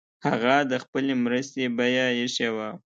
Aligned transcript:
هغه 0.27 0.55
د 0.71 0.73
خپلي 0.83 1.13
مرستي 1.23 1.63
بیه 1.77 2.05
ایښې 2.17 2.49
وه. 2.55 2.69